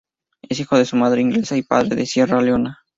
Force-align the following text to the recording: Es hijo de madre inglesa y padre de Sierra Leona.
Es 0.49 0.59
hijo 0.59 0.79
de 0.79 0.89
madre 0.93 1.21
inglesa 1.21 1.55
y 1.57 1.61
padre 1.61 1.95
de 1.95 2.07
Sierra 2.07 2.41
Leona. 2.41 2.79